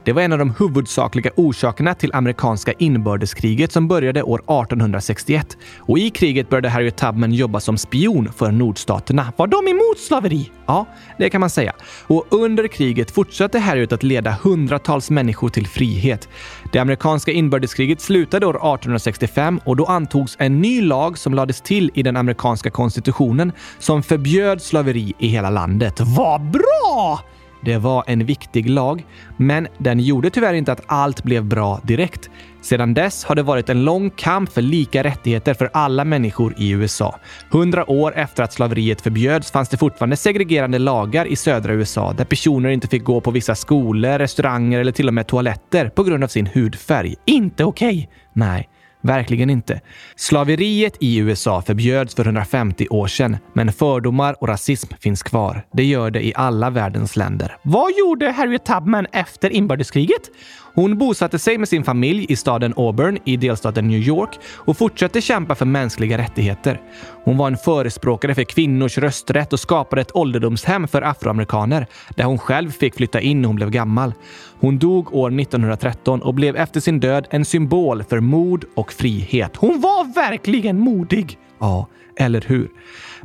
Det 0.05 0.13
var 0.13 0.23
en 0.23 0.33
av 0.33 0.39
de 0.39 0.55
huvudsakliga 0.59 1.31
orsakerna 1.37 1.95
till 1.95 2.11
amerikanska 2.15 2.73
inbördeskriget 2.73 3.73
som 3.73 3.89
började 3.89 4.23
år 4.23 4.39
1861. 4.39 5.57
Och 5.79 5.99
i 5.99 6.11
kriget 6.11 6.49
började 6.49 6.69
Harriet 6.69 6.97
Tubman 6.97 7.33
jobba 7.33 7.61
som 7.61 7.79
spion 7.79 8.33
för 8.33 8.51
nordstaterna. 8.51 9.33
Var 9.37 9.47
de 9.47 9.69
emot 9.69 9.99
slaveri? 9.99 10.51
Ja, 10.67 10.87
det 11.19 11.31
kan 11.31 11.41
man 11.41 11.51
säga. 11.51 11.73
Och 12.07 12.27
under 12.31 12.69
kriget 12.69 13.11
fortsatte 13.11 13.59
Harriet 13.59 13.93
att 13.93 14.03
leda 14.03 14.37
hundratals 14.43 15.11
människor 15.11 15.49
till 15.49 15.67
frihet. 15.67 16.29
Det 16.73 16.79
amerikanska 16.79 17.33
inbördeskriget 17.33 18.01
slutade 18.01 18.47
år 18.47 18.55
1865 18.55 19.61
och 19.65 19.77
då 19.77 19.85
antogs 19.85 20.37
en 20.39 20.61
ny 20.61 20.83
lag 20.83 21.19
som 21.19 21.35
lades 21.35 21.61
till 21.61 21.91
i 21.95 22.03
den 22.03 22.17
amerikanska 22.17 22.71
konstitutionen 22.71 23.53
som 23.79 24.03
förbjöd 24.03 24.63
slaveri 24.63 25.15
i 25.19 25.29
hela 25.29 25.51
landet. 25.51 26.01
Vad 26.01 26.41
bra! 26.51 27.21
Det 27.65 27.79
var 27.79 28.05
en 28.07 28.27
viktig 28.27 28.71
lag, 28.71 29.05
men 29.37 29.69
den 29.79 30.01
gjorde 30.01 30.31
tyvärr 30.31 30.55
inte 30.55 30.73
att 30.73 30.83
allt 30.87 31.23
blev 31.23 31.45
bra 31.45 31.81
direkt. 31.83 32.31
Sedan 32.63 32.95
dess 32.95 33.25
har 33.25 33.35
det 33.35 33.43
varit 33.43 33.69
en 33.69 33.85
lång 33.85 34.11
kamp 34.11 34.53
för 34.53 34.63
lika 34.63 35.05
rättigheter 35.05 35.55
för 35.55 35.71
alla 35.73 36.05
människor 36.05 36.55
i 36.59 36.71
USA. 36.71 37.19
Hundra 37.51 37.91
år 37.91 38.17
efter 38.17 38.43
att 38.43 38.53
slaveriet 38.53 39.01
förbjöds 39.01 39.51
fanns 39.51 39.69
det 39.69 39.77
fortfarande 39.77 40.17
segregerande 40.17 40.79
lagar 40.79 41.27
i 41.27 41.37
södra 41.37 41.73
USA 41.73 42.13
där 42.13 42.25
personer 42.25 42.71
inte 42.71 42.89
fick 42.89 43.05
gå 43.05 43.21
på 43.21 43.31
vissa 43.31 43.55
skolor, 43.55 44.19
restauranger 44.19 44.81
eller 44.81 44.93
till 44.93 45.09
och 45.09 45.15
med 45.15 45.27
toaletter 45.27 45.89
på 45.89 46.05
grund 46.05 46.25
av 46.25 46.29
sin 46.29 46.47
hudfärg. 46.47 47.15
Inte 47.25 47.65
okej! 47.65 47.97
Okay. 47.97 48.07
Nej. 48.33 48.69
Verkligen 49.05 49.51
inte. 49.51 49.81
Slaveriet 50.17 50.97
i 51.01 51.19
USA 51.19 51.63
förbjöds 51.63 52.15
för 52.15 52.25
150 52.25 52.89
år 52.91 53.07
sedan, 53.07 53.37
men 53.53 53.73
fördomar 53.73 54.37
och 54.41 54.49
rasism 54.49 54.95
finns 55.01 55.23
kvar. 55.23 55.67
Det 55.73 55.85
gör 55.85 56.11
det 56.11 56.27
i 56.27 56.33
alla 56.37 56.71
världens 56.71 57.17
länder. 57.17 57.57
Vad 57.63 57.93
gjorde 57.99 58.31
Harriet 58.31 58.65
Tubman 58.65 59.07
efter 59.13 59.51
inbördeskriget? 59.51 60.31
Hon 60.75 60.99
bosatte 60.99 61.39
sig 61.39 61.59
med 61.59 61.69
sin 61.69 61.85
familj 61.85 62.27
i 62.29 62.37
staden 62.37 62.75
Auburn 62.77 63.19
i 63.25 63.37
delstaten 63.37 63.89
New 63.89 63.99
York 63.99 64.39
och 64.57 64.77
fortsatte 64.77 65.21
kämpa 65.21 65.55
för 65.55 65.65
mänskliga 65.65 66.19
rättigheter. 66.19 66.81
Hon 67.25 67.37
var 67.37 67.47
en 67.47 67.57
förespråkare 67.57 68.35
för 68.35 68.45
kvinnors 68.45 68.99
rösträtt 68.99 69.53
och 69.53 69.61
skapade 69.61 70.03
ett 70.03 70.17
ålderdomshem 70.17 70.89
för 70.89 71.03
afroamerikaner 71.03 71.87
där 72.17 72.25
hon 72.25 72.39
själv 72.39 72.71
fick 72.71 72.95
flytta 72.97 73.21
in 73.21 73.43
när 73.43 73.47
hon 73.47 73.57
blev 73.57 73.71
gammal. 73.71 74.15
Hon 74.61 74.79
dog 74.79 75.15
år 75.15 75.41
1913 75.41 76.23
och 76.23 76.35
blev 76.35 76.57
efter 76.57 76.81
sin 76.81 77.01
död 77.01 77.27
en 77.31 77.45
symbol 77.45 78.05
för 78.05 78.21
mod 78.21 78.65
och 78.75 78.93
frihet. 78.93 79.57
Hon 79.57 79.81
var 79.81 80.15
verkligen 80.15 80.79
modig! 80.79 81.39
Ja, 81.61 81.89
eller 82.17 82.45
hur? 82.47 82.71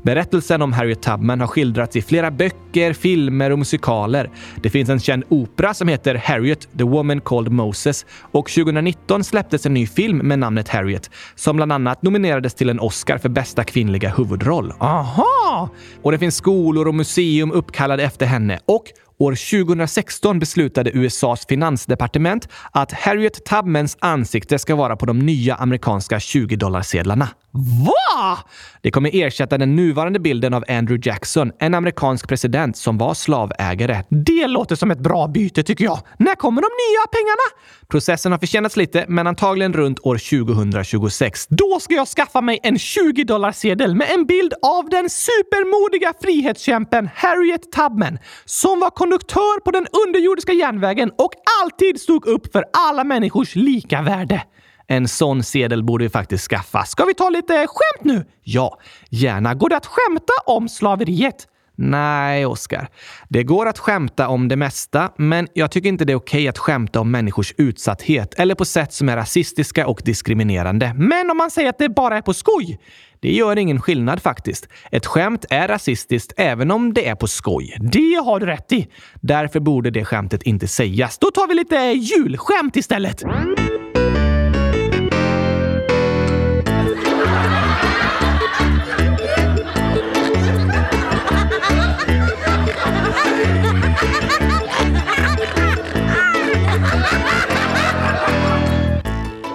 Berättelsen 0.04 0.62
om 0.62 0.74
Harriet 0.74 1.02
Tubman 1.02 1.40
har 1.40 1.48
skildrats 1.48 1.96
i 1.96 2.02
flera 2.02 2.32
böcker, 2.32 2.94
filmer 2.94 3.52
och 3.52 3.60
musikaler. 3.60 4.30
Det 4.64 4.70
finns 4.70 4.90
en 4.90 5.00
känd 5.00 5.24
opera 5.30 5.74
som 5.74 5.88
heter 5.88 6.16
Harriet, 6.16 6.68
the 6.78 6.84
woman 6.84 7.22
called 7.22 7.52
Moses 7.52 8.06
och 8.32 8.50
2019 8.50 9.24
släpptes 9.24 9.66
en 9.66 9.74
ny 9.74 9.88
film 9.88 10.18
med 10.18 10.40
namnet 10.40 10.70
Harriet 10.70 11.10
som 11.36 11.56
bland 11.56 11.72
annat 11.72 12.02
nominerades 12.02 12.54
till 12.54 12.70
en 12.70 12.80
Oscar 12.80 13.18
för 13.18 13.30
bästa 13.30 13.64
kvinnliga 13.64 14.10
huvudroll. 14.10 14.74
Aha! 14.80 15.70
Och 16.02 16.12
det 16.12 16.20
finns 16.20 16.36
skolor 16.36 16.88
och 16.88 16.96
museum 16.96 17.52
uppkallade 17.52 18.04
efter 18.04 18.26
henne 18.26 18.60
och 18.66 18.84
År 19.22 19.66
2016 19.66 20.40
beslutade 20.40 20.92
USAs 20.92 21.46
finansdepartement 21.48 22.50
att 22.72 22.92
Harriet 22.92 23.46
Tubmans 23.46 23.98
ansikte 24.00 24.60
ska 24.60 24.76
vara 24.76 24.96
på 24.96 25.06
de 25.06 25.20
nya 25.20 25.56
amerikanska 25.56 26.18
20-dollarsedlarna. 26.18 27.28
Va? 27.52 28.38
Det 28.82 28.92
kommer 28.92 29.10
ersätta 29.14 29.58
den 29.58 29.76
nuvarande 29.76 30.20
bilden 30.20 30.54
av 30.54 30.64
Andrew 30.68 31.10
Jackson, 31.10 31.52
en 31.60 31.74
amerikansk 31.74 32.28
president 32.28 32.78
som 32.78 32.98
var 32.98 33.14
slavägare. 33.14 34.04
Det 34.10 34.48
låter 34.48 34.76
som 34.76 34.92
ett 34.92 35.00
bra 35.00 35.28
byte 35.28 35.64
tycker 35.64 35.84
jag. 35.86 36.00
När 36.18 36.36
kommer 36.36 36.62
de 36.62 36.68
nya 36.68 37.08
pengarna? 37.12 37.70
Processen 37.88 38.32
har 38.32 38.40
förtjänats 38.40 38.78
lite, 38.78 39.06
men 39.08 39.28
antagligen 39.28 39.74
runt 39.74 40.00
år 40.00 40.46
2026. 40.46 41.48
Då 41.50 41.80
ska 41.80 41.94
jag 41.94 42.08
skaffa 42.08 42.42
mig 42.42 42.60
en 42.64 42.78
20-dollarsedel 42.78 43.96
med 43.96 44.08
en 44.12 44.26
bild 44.26 44.54
av 44.62 44.90
den 44.90 45.10
supermodiga 45.10 46.14
frihetskämpen 46.22 47.10
Harriet 47.16 47.72
Tubman 47.72 48.20
som 48.46 48.80
var 48.80 48.90
konduktör 49.10 49.60
på 49.60 49.72
den 49.72 49.88
underjordiska 50.08 50.52
järnvägen 50.52 51.12
och 51.18 51.32
alltid 51.62 52.02
stod 52.02 52.28
upp 52.28 52.52
för 52.52 52.66
alla 52.88 53.04
människors 53.04 53.56
lika 53.56 54.02
värde. 54.02 54.44
En 54.88 55.08
sån 55.08 55.44
sedel 55.44 55.84
borde 55.84 56.04
vi 56.04 56.10
faktiskt 56.10 56.50
skaffa. 56.50 56.86
Ska 56.86 57.06
vi 57.06 57.14
ta 57.14 57.30
lite 57.30 57.54
skämt 57.54 58.04
nu? 58.04 58.26
Ja, 58.44 58.80
gärna. 59.10 59.54
Går 59.54 59.70
det 59.70 59.78
att 59.78 59.86
skämta 59.86 60.34
om 60.46 60.70
slaveriet? 60.70 61.48
Nej, 61.76 62.46
Oskar. 62.46 62.90
Det 63.30 63.44
går 63.44 63.66
att 63.66 63.80
skämta 63.80 64.28
om 64.28 64.48
det 64.48 64.56
mesta, 64.56 65.12
men 65.18 65.48
jag 65.54 65.72
tycker 65.72 65.90
inte 65.90 66.06
det 66.06 66.14
är 66.14 66.18
okej 66.18 66.48
att 66.48 66.58
skämta 66.58 67.00
om 67.00 67.12
människors 67.12 67.54
utsatthet 67.58 68.34
eller 68.34 68.56
på 68.56 68.66
sätt 68.66 68.94
som 68.94 69.10
är 69.10 69.16
rasistiska 69.16 69.88
och 69.88 70.02
diskriminerande. 70.06 70.94
Men 70.98 71.32
om 71.32 71.38
man 71.38 71.52
säger 71.52 71.70
att 71.70 71.78
det 71.78 71.90
bara 71.90 72.18
är 72.18 72.22
på 72.22 72.34
skoj? 72.34 72.80
Det 73.20 73.32
gör 73.32 73.58
ingen 73.58 73.82
skillnad 73.82 74.22
faktiskt. 74.22 74.68
Ett 74.92 75.06
skämt 75.06 75.46
är 75.50 75.68
rasistiskt 75.68 76.34
även 76.38 76.72
om 76.72 76.94
det 76.94 77.08
är 77.08 77.16
på 77.16 77.28
skoj. 77.28 77.78
Det 77.80 78.22
har 78.26 78.40
du 78.40 78.46
rätt 78.46 78.72
i. 78.72 78.88
Därför 79.22 79.60
borde 79.60 79.92
det 79.92 80.06
skämtet 80.06 80.44
inte 80.44 80.68
sägas. 80.68 81.18
Då 81.18 81.32
tar 81.32 81.48
vi 81.48 81.56
lite 81.56 81.76
julskämt 81.76 82.76
istället. 82.76 83.24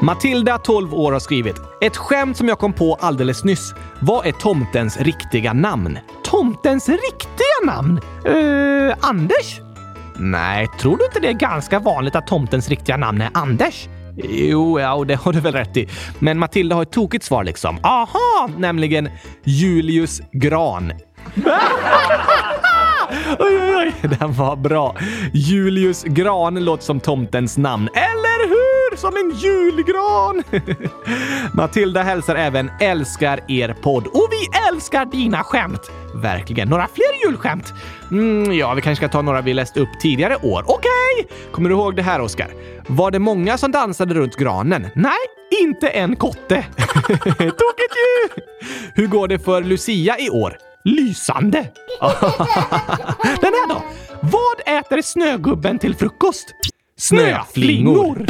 Matilda, 0.05 0.59
12 0.59 0.95
år, 0.95 1.13
har 1.13 1.19
skrivit 1.21 1.57
“Ett 1.81 1.97
skämt 1.97 2.37
som 2.37 2.49
jag 2.49 2.59
kom 2.59 2.73
på 2.73 2.95
alldeles 2.95 3.45
nyss. 3.45 3.75
Vad 4.01 4.27
är 4.27 4.33
tomtens 4.33 5.01
riktiga 5.01 5.53
namn?” 5.53 5.99
Tomtens 6.25 6.89
riktiga 6.89 7.73
namn? 7.73 8.01
Uh, 8.29 8.95
Anders? 9.01 9.61
Nej, 10.17 10.69
tror 10.81 10.97
du 10.97 11.05
inte 11.05 11.21
det 11.21 11.29
är 11.29 11.33
ganska 11.33 11.79
vanligt 11.79 12.17
att 12.17 12.27
tomtens 12.27 12.69
riktiga 12.69 12.97
namn 12.97 13.21
är 13.21 13.31
Anders? 13.35 13.89
Jo, 14.17 14.81
ja, 14.81 15.05
det 15.09 15.15
har 15.15 15.33
du 15.33 15.41
väl 15.41 15.53
rätt 15.53 15.77
i. 15.77 15.89
Men 16.19 16.39
Matilda 16.39 16.77
har 16.77 16.83
ett 16.83 16.93
tokigt 16.93 17.25
svar 17.25 17.45
liksom. 17.45 17.79
Aha, 17.83 18.49
nämligen 18.59 19.09
Julius 19.45 20.21
Gran. 20.33 20.93
oj, 23.39 23.61
oj, 23.61 23.77
oj, 23.77 23.93
den 24.19 24.33
var 24.33 24.57
bra. 24.57 24.97
Julius 25.33 26.03
Gran 26.03 26.65
låter 26.65 26.85
som 26.85 27.01
tomtens 27.01 27.57
namn, 27.59 27.89
eller 27.95 28.34
hur? 28.95 29.01
som 29.01 29.17
en 29.17 29.31
julgran! 29.31 30.43
Matilda 31.53 32.03
hälsar 32.03 32.37
även 32.37 32.71
älskar 32.81 33.41
er 33.49 33.77
podd 33.83 34.07
och 34.07 34.29
vi 34.31 34.59
älskar 34.69 35.05
dina 35.05 35.45
skämt! 35.45 35.91
Verkligen. 36.15 36.69
Några 36.69 36.89
fler 36.95 37.27
julskämt? 37.27 37.73
Mm, 38.11 38.53
ja, 38.53 38.75
vi 38.75 38.83
kanske 38.83 39.07
ska 39.07 39.13
ta 39.13 39.23
några 39.23 39.41
vi 39.41 39.55
läst 39.55 39.77
upp 39.77 39.89
tidigare 40.01 40.37
år. 40.37 40.65
Okej! 40.67 40.91
Okay. 41.19 41.37
Kommer 41.53 41.69
du 41.69 41.75
ihåg 41.75 41.97
det 41.97 42.03
här, 42.03 42.21
Oskar? 42.21 42.49
Var 42.87 43.11
det 43.11 43.19
många 43.19 43.59
som 43.59 43.73
dansade 43.73 44.15
runt 44.15 44.37
granen? 44.37 44.87
Nej, 44.95 45.13
inte 45.63 45.89
en 45.89 46.17
kotte. 46.17 46.67
Tokigt 47.39 47.95
ju! 47.97 48.43
Hur 48.95 49.07
går 49.07 49.29
det 49.29 49.39
för 49.39 49.63
Lucia 49.63 50.19
i 50.19 50.31
år? 50.31 50.57
Lysande! 50.85 51.59
Den 53.41 53.53
här 53.53 53.69
då? 53.69 53.85
Vad 54.21 54.79
äter 54.79 55.03
snögubben 55.03 55.79
till 55.79 55.95
frukost? 55.95 56.55
Snöflingor! 56.99 58.27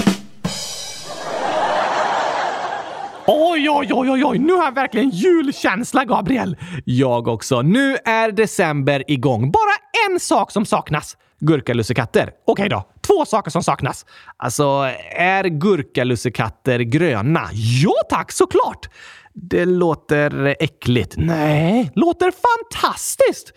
Oj, 3.26 3.70
oj, 3.70 3.88
oj, 3.92 4.10
oj, 4.10 4.24
oj, 4.24 4.38
nu 4.38 4.52
har 4.52 4.64
jag 4.64 4.74
verkligen 4.74 5.10
julkänsla, 5.10 6.04
Gabriel. 6.04 6.56
Jag 6.84 7.28
också. 7.28 7.62
Nu 7.62 7.96
är 8.04 8.32
december 8.32 9.10
igång. 9.10 9.50
Bara 9.50 10.10
en 10.10 10.20
sak 10.20 10.50
som 10.50 10.66
saknas. 10.66 11.16
Gurkalussekatter. 11.40 12.30
Okej 12.46 12.68
då, 12.68 12.84
två 13.06 13.24
saker 13.24 13.50
som 13.50 13.62
saknas. 13.62 14.06
Alltså, 14.36 14.88
är 15.16 15.44
gurkalussekatter 15.44 16.78
gröna? 16.78 17.48
Ja 17.82 17.94
tack, 18.10 18.32
såklart! 18.32 18.88
Det 19.34 19.64
låter 19.64 20.56
äckligt. 20.60 21.14
Nej, 21.16 21.90
låter 21.94 22.30
fantastiskt! 22.30 23.52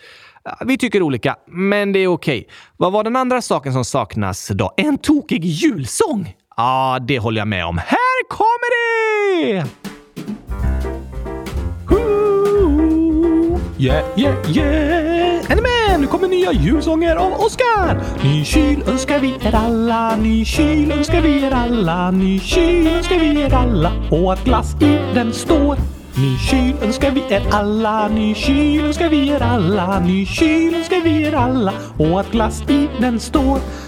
Vi 0.65 0.77
tycker 0.77 1.01
olika, 1.01 1.35
men 1.47 1.93
det 1.93 1.99
är 1.99 2.07
okej. 2.07 2.47
Vad 2.77 2.91
var 2.91 3.03
den 3.03 3.15
andra 3.15 3.41
saken 3.41 3.73
som 3.73 3.85
saknas 3.85 4.47
då? 4.47 4.73
En 4.77 4.97
tokig 4.97 5.45
julsång? 5.45 6.33
Ja, 6.57 6.99
det 7.07 7.19
håller 7.19 7.41
jag 7.41 7.47
med 7.47 7.65
om. 7.65 7.77
Här 7.77 8.27
kommer 8.29 8.71
det! 8.71 8.86
Yeah, 13.79 14.03
yeah, 14.15 14.35
yeah! 14.49 15.51
Är 15.51 15.55
ni 15.55 15.61
med? 15.61 15.99
Nu 15.99 16.07
kommer 16.07 16.27
nya 16.27 16.51
julsånger 16.51 17.15
av 17.15 17.33
Oskar! 17.33 18.03
Ny 18.23 18.45
kyl 18.45 18.83
önskar 18.87 19.19
vi 19.19 19.35
er 19.41 19.55
alla, 19.55 20.15
ny 20.15 20.45
kyl 20.45 20.91
önskar 20.91 21.21
vi 21.21 21.43
er 21.45 21.51
alla, 21.51 22.11
ny 22.11 22.39
kyl 22.39 22.87
önskar 22.87 23.19
vi 23.19 23.41
er 23.41 23.53
alla 23.53 23.91
och 24.11 24.33
att 24.33 24.43
glass 24.43 24.75
i 24.81 24.97
den 25.13 25.33
står. 25.33 25.77
Ny 26.15 26.37
kyl 26.37 26.73
önskar 26.83 27.11
vi 27.11 27.23
er 27.29 27.43
alla, 27.51 28.07
ny 28.07 28.33
kyl 28.35 28.85
önskar 28.85 29.09
vi 29.09 29.29
er 29.29 29.41
alla, 29.41 29.99
ny 29.99 30.25
kyl 30.25 30.75
önskar 30.75 31.01
vi 31.03 31.23
er 31.23 31.33
alla 31.33 31.73
och 31.97 32.19
att 32.19 32.31
glass 32.31 32.61
i 32.69 32.87
den 32.99 33.19
står. 33.19 33.59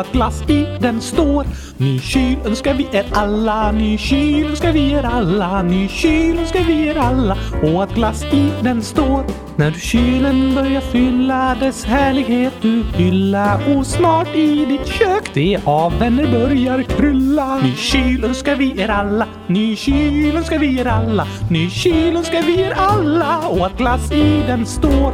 att 0.00 0.12
glass 0.12 0.42
i 0.48 0.66
den 0.80 1.00
står. 1.00 1.46
Ny 1.76 1.98
kyl 1.98 2.36
önskar 2.44 2.74
vi 2.74 2.88
er 2.92 3.06
alla, 3.12 3.72
ny 3.72 3.98
kyl 3.98 4.46
önskar 4.50 4.72
vi 4.72 4.92
er 4.92 5.04
alla, 5.04 5.62
ny 5.62 5.88
kyl 5.88 6.38
önskar 6.38 6.64
vi 6.64 6.88
er 6.88 6.98
alla 6.98 7.36
och 7.62 7.82
att 7.82 7.94
glass 7.94 8.24
i 8.24 8.50
den 8.62 8.82
står. 8.82 9.24
När 9.56 9.70
du 9.70 9.80
kylen 9.80 10.54
börjar 10.54 10.80
fylla 10.80 11.56
dess 11.60 11.84
härlighet 11.84 12.52
du 12.62 12.84
hylla 12.96 13.60
och 13.76 13.86
snart 13.86 14.34
i 14.34 14.64
ditt 14.64 14.86
kök 14.86 15.30
det 15.34 15.58
av 15.64 15.98
vänner 15.98 16.26
börjar 16.26 16.82
krylla. 16.82 17.58
Ny 17.62 17.74
kyl 17.76 18.24
önskar 18.24 18.56
vi 18.56 18.80
er 18.80 18.88
alla, 18.88 19.26
ny 19.46 19.76
kyl 19.76 20.36
önskar 20.36 20.58
vi 20.58 20.80
er 20.80 20.86
alla, 20.86 21.26
ny 21.50 21.70
kyl 21.70 22.16
önskar 22.16 22.42
vi 22.42 22.60
er 22.60 22.74
alla 22.76 23.38
och 23.48 23.66
att 23.66 23.78
glass 23.78 24.12
i 24.12 24.42
den 24.46 24.66
står. 24.66 25.12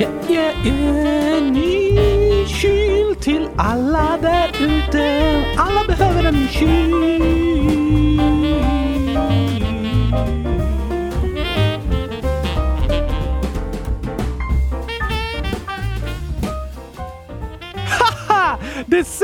Yeah, 0.00 0.12
yeah, 0.30 0.66
yeah, 0.66 1.42
ny 1.42 2.17
kyl 2.60 3.14
till 3.20 3.48
alla 3.56 4.18
där 4.22 4.48
ute. 4.60 5.44
Alla 5.56 5.84
behöver 5.86 6.24
en 6.24 6.48
kyl. 6.48 6.98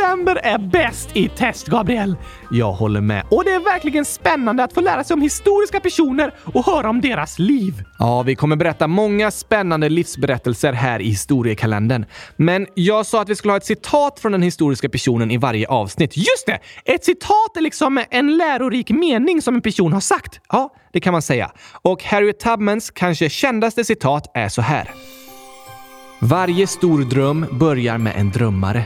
December 0.05 0.37
är 0.37 0.59
bäst 0.59 1.17
i 1.17 1.29
test, 1.29 1.67
Gabriel. 1.67 2.17
Jag 2.51 2.73
håller 2.73 3.01
med. 3.01 3.25
Och 3.31 3.45
det 3.45 3.51
är 3.51 3.61
verkligen 3.61 4.05
spännande 4.05 4.65
att 4.65 4.73
få 4.73 4.81
lära 4.81 5.05
sig 5.05 5.15
om 5.15 5.23
historiska 5.23 5.81
personer 5.81 6.35
och 6.45 6.67
höra 6.67 6.91
om 6.91 7.01
deras 7.01 7.39
liv. 7.39 7.83
Ja, 7.99 8.23
vi 8.23 8.35
kommer 8.35 8.57
berätta 8.57 8.87
många 8.87 9.31
spännande 9.31 9.89
livsberättelser 9.89 10.73
här 10.73 11.01
i 11.01 11.09
historiekalendern. 11.09 12.05
Men 12.37 12.67
jag 12.75 13.07
sa 13.07 13.23
att 13.23 13.29
vi 13.29 13.37
skulle 13.37 13.53
ha 13.53 13.57
ett 13.57 13.65
citat 13.65 14.21
från 14.21 14.33
den 14.33 14.43
historiska 14.43 14.89
personen 14.89 15.31
i 15.31 15.37
varje 15.37 15.69
avsnitt. 15.69 16.17
Just 16.17 16.47
det! 16.47 16.59
Ett 16.85 17.05
citat 17.05 17.57
är 17.57 17.61
liksom 17.61 18.05
en 18.11 18.37
lärorik 18.37 18.91
mening 18.91 19.43
som 19.43 19.55
en 19.55 19.63
person 19.63 19.93
har 19.93 20.01
sagt. 20.01 20.41
Ja, 20.49 20.75
det 20.93 21.01
kan 21.01 21.13
man 21.13 21.23
säga. 21.23 21.51
Och 21.83 22.05
Harriet 22.05 22.41
Tubmans 22.41 22.91
kanske 22.91 23.31
kändaste 23.31 23.85
citat 23.85 24.31
är 24.35 24.49
så 24.49 24.63
här. 24.63 24.91
Varje 26.21 26.67
stor 26.67 27.03
dröm 27.03 27.47
börjar 27.53 27.99
med 27.99 28.13
en 28.17 28.31
drömmare. 28.31 28.85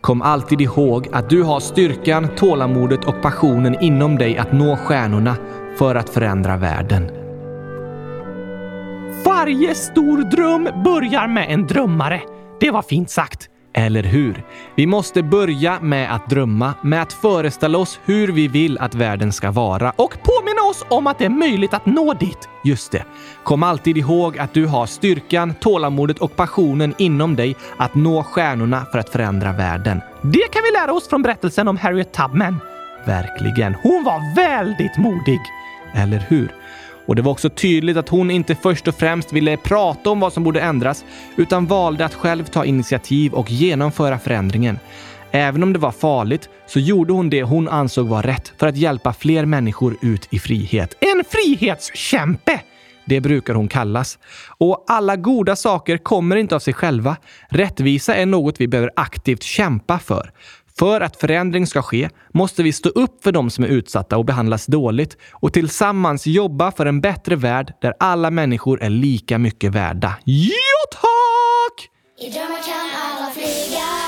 Kom 0.00 0.22
alltid 0.22 0.60
ihåg 0.60 1.08
att 1.12 1.30
du 1.30 1.42
har 1.42 1.60
styrkan, 1.60 2.28
tålamodet 2.36 3.04
och 3.04 3.22
passionen 3.22 3.76
inom 3.80 4.18
dig 4.18 4.38
att 4.38 4.52
nå 4.52 4.76
stjärnorna 4.76 5.36
för 5.78 5.94
att 5.94 6.10
förändra 6.10 6.56
världen. 6.56 7.10
Varje 9.24 9.74
stor 9.74 10.18
dröm 10.18 10.82
börjar 10.84 11.28
med 11.28 11.46
en 11.50 11.66
drömmare. 11.66 12.20
Det 12.60 12.70
var 12.70 12.82
fint 12.82 13.10
sagt. 13.10 13.48
Eller 13.74 14.02
hur? 14.02 14.44
Vi 14.76 14.86
måste 14.86 15.22
börja 15.22 15.80
med 15.80 16.14
att 16.14 16.30
drömma, 16.30 16.74
med 16.82 17.02
att 17.02 17.12
föreställa 17.12 17.78
oss 17.78 18.00
hur 18.04 18.28
vi 18.32 18.48
vill 18.48 18.78
att 18.78 18.94
världen 18.94 19.32
ska 19.32 19.50
vara 19.50 19.90
och 19.90 20.10
påminna 20.22 20.47
oss 20.70 20.84
om 20.88 21.06
att 21.06 21.18
det 21.18 21.24
är 21.24 21.30
möjligt 21.30 21.74
att 21.74 21.86
nå 21.86 22.14
dit. 22.14 22.48
Just 22.64 22.92
det. 22.92 23.04
Kom 23.44 23.62
alltid 23.62 23.96
ihåg 23.96 24.38
att 24.38 24.54
du 24.54 24.66
har 24.66 24.86
styrkan, 24.86 25.54
tålamodet 25.54 26.18
och 26.18 26.36
passionen 26.36 26.94
inom 26.98 27.36
dig 27.36 27.56
att 27.76 27.94
nå 27.94 28.22
stjärnorna 28.22 28.86
för 28.92 28.98
att 28.98 29.08
förändra 29.08 29.52
världen. 29.52 30.00
Det 30.22 30.52
kan 30.52 30.62
vi 30.62 30.70
lära 30.80 30.92
oss 30.92 31.08
från 31.08 31.22
berättelsen 31.22 31.68
om 31.68 31.76
Harriet 31.76 32.12
Tubman. 32.12 32.60
Verkligen. 33.06 33.74
Hon 33.74 34.04
var 34.04 34.34
väldigt 34.34 34.96
modig. 34.96 35.40
Eller 35.94 36.24
hur? 36.28 36.54
Och 37.06 37.16
det 37.16 37.22
var 37.22 37.32
också 37.32 37.50
tydligt 37.50 37.96
att 37.96 38.08
hon 38.08 38.30
inte 38.30 38.54
först 38.54 38.88
och 38.88 38.94
främst 38.94 39.32
ville 39.32 39.56
prata 39.56 40.10
om 40.10 40.20
vad 40.20 40.32
som 40.32 40.44
borde 40.44 40.60
ändras, 40.60 41.04
utan 41.36 41.66
valde 41.66 42.04
att 42.04 42.14
själv 42.14 42.44
ta 42.44 42.64
initiativ 42.64 43.34
och 43.34 43.50
genomföra 43.50 44.18
förändringen. 44.18 44.78
Även 45.30 45.62
om 45.62 45.72
det 45.72 45.78
var 45.78 45.90
farligt 45.90 46.48
så 46.66 46.80
gjorde 46.80 47.12
hon 47.12 47.30
det 47.30 47.42
hon 47.42 47.68
ansåg 47.68 48.08
var 48.08 48.22
rätt 48.22 48.52
för 48.58 48.66
att 48.66 48.76
hjälpa 48.76 49.12
fler 49.12 49.44
människor 49.44 49.96
ut 50.02 50.28
i 50.30 50.38
frihet. 50.38 50.96
En 51.00 51.24
frihetskämpe! 51.28 52.60
Det 53.06 53.20
brukar 53.20 53.54
hon 53.54 53.68
kallas. 53.68 54.18
Och 54.58 54.84
alla 54.88 55.16
goda 55.16 55.56
saker 55.56 55.98
kommer 55.98 56.36
inte 56.36 56.54
av 56.54 56.58
sig 56.58 56.74
själva. 56.74 57.16
Rättvisa 57.48 58.14
är 58.14 58.26
något 58.26 58.60
vi 58.60 58.68
behöver 58.68 58.90
aktivt 58.96 59.42
kämpa 59.42 59.98
för. 59.98 60.32
För 60.78 61.00
att 61.00 61.16
förändring 61.16 61.66
ska 61.66 61.82
ske 61.82 62.08
måste 62.34 62.62
vi 62.62 62.72
stå 62.72 62.88
upp 62.88 63.24
för 63.24 63.32
de 63.32 63.50
som 63.50 63.64
är 63.64 63.68
utsatta 63.68 64.16
och 64.16 64.24
behandlas 64.24 64.66
dåligt 64.66 65.16
och 65.32 65.52
tillsammans 65.52 66.26
jobba 66.26 66.72
för 66.72 66.86
en 66.86 67.00
bättre 67.00 67.36
värld 67.36 67.72
där 67.80 67.94
alla 68.00 68.30
människor 68.30 68.82
är 68.82 68.90
lika 68.90 69.38
mycket 69.38 69.74
värda. 69.74 70.16
Ja, 70.24 70.54
tack! 70.92 71.88
I 72.20 72.30
drömmar 72.30 72.48
kan 72.48 72.90
alla 73.02 73.30
flyga 73.30 74.07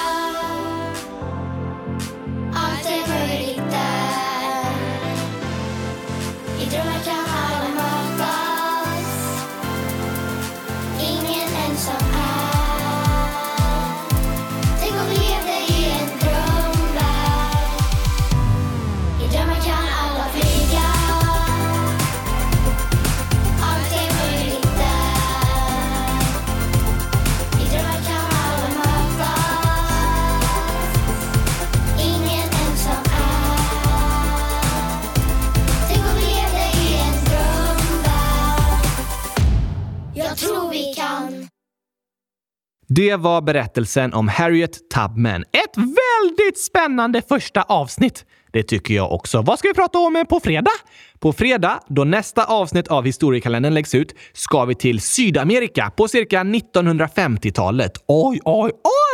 Det 43.01 43.17
var 43.17 43.41
berättelsen 43.41 44.13
om 44.13 44.29
Harriet 44.29 44.91
Tubman. 44.95 45.43
Ett 45.43 45.77
väldigt 45.77 46.59
spännande 46.59 47.23
första 47.29 47.63
avsnitt. 47.63 48.25
Det 48.53 48.63
tycker 48.63 48.95
jag 48.95 49.13
också. 49.13 49.43
Vad 49.43 49.59
ska 49.59 49.69
vi 49.69 49.75
prata 49.75 49.99
om 49.99 50.25
på 50.29 50.41
fredag? 50.41 50.71
På 51.19 51.33
fredag, 51.33 51.81
då 51.89 52.05
nästa 52.05 52.45
avsnitt 52.45 52.89
av 52.89 53.05
historiekalendern 53.05 53.75
läggs 53.75 53.95
ut, 53.95 54.15
ska 54.33 54.65
vi 54.65 54.75
till 54.75 55.01
Sydamerika 55.01 55.93
på 55.97 56.09
cirka 56.09 56.41
1950-talet. 56.41 57.93
Oj, 58.07 58.41
oj, 58.45 58.71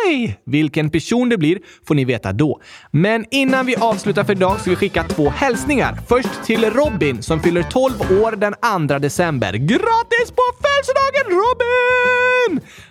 oj! 0.06 0.40
Vilken 0.46 0.90
person 0.90 1.28
det 1.28 1.38
blir 1.38 1.58
får 1.88 1.94
ni 1.94 2.04
veta 2.04 2.32
då. 2.32 2.60
Men 2.90 3.24
innan 3.30 3.66
vi 3.66 3.76
avslutar 3.76 4.24
för 4.24 4.32
idag 4.32 4.60
ska 4.60 4.70
vi 4.70 4.76
skicka 4.76 5.02
två 5.02 5.30
hälsningar. 5.30 5.98
Först 6.08 6.44
till 6.44 6.70
Robin 6.70 7.22
som 7.22 7.40
fyller 7.40 7.62
12 7.62 8.22
år 8.22 8.36
den 8.36 8.54
2 8.88 8.98
december. 8.98 9.52
Grattis 9.52 10.30
på 10.30 10.42
födelsedagen 10.62 11.30
Robin! 11.30 12.25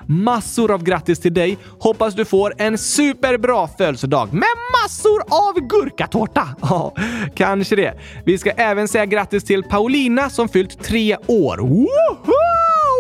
Massor 0.08 0.72
av 0.72 0.84
grattis 0.84 1.20
till 1.20 1.34
dig. 1.34 1.58
Hoppas 1.80 2.14
du 2.14 2.26
får 2.26 2.54
en 2.58 2.78
superbra 2.78 3.68
födelsedag 3.68 4.34
med 4.34 4.56
massor 4.84 5.22
av 5.30 5.54
gurkatårta. 5.60 6.48
Ja, 6.62 6.96
kanske 7.36 7.76
det. 7.76 7.94
Vi 8.26 8.38
ska 8.38 8.50
även 8.50 8.88
säga 8.88 9.06
grattis 9.06 9.44
till 9.44 9.64
Paulina 9.64 10.30
som 10.30 10.50
fyllt 10.50 10.84
tre 10.84 11.18
år. 11.28 11.58
Woho! 11.58 12.36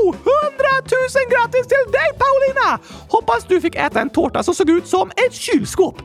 Hundratusen 0.05 1.21
grattis 1.29 1.67
till 1.67 1.91
dig 1.91 2.09
Paulina! 2.17 2.79
Hoppas 3.09 3.45
du 3.47 3.61
fick 3.61 3.75
äta 3.75 4.01
en 4.01 4.09
tårta 4.09 4.43
som 4.43 4.55
såg 4.55 4.69
ut 4.69 4.87
som 4.87 5.09
ett 5.09 5.33
kylskåp. 5.33 5.95